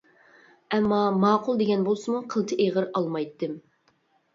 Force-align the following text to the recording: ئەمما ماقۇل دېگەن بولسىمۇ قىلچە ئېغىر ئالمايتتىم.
ئەمما 0.77 1.01
ماقۇل 1.25 1.61
دېگەن 1.65 1.85
بولسىمۇ 1.91 2.25
قىلچە 2.35 2.61
ئېغىر 2.67 2.93
ئالمايتتىم. 2.97 3.59